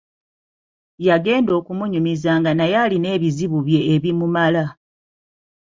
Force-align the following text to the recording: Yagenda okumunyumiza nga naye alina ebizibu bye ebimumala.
Yagenda 1.07 1.51
okumunyumiza 1.59 2.31
nga 2.39 2.51
naye 2.57 2.75
alina 2.83 3.07
ebizibu 3.17 3.57
bye 3.67 3.79
ebimumala. 3.93 4.63